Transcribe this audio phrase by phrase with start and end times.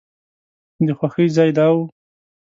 [0.87, 1.77] د خوښۍ ځای دا و.